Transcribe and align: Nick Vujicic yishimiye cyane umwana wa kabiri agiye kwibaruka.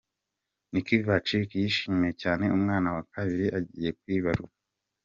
Nick 0.71 0.87
Vujicic 1.07 1.49
yishimiye 1.63 2.13
cyane 2.21 2.43
umwana 2.57 2.87
wa 2.95 3.03
kabiri 3.13 3.45
agiye 3.57 3.89
kwibaruka. 3.99 4.55